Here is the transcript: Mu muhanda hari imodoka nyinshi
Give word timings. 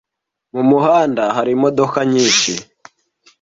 Mu 0.53 0.61
muhanda 0.69 1.23
hari 1.35 1.51
imodoka 1.57 1.97
nyinshi 2.11 2.51